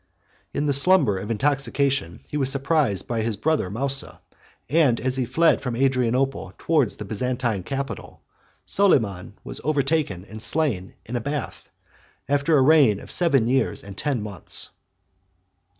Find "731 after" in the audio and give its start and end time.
12.29-12.57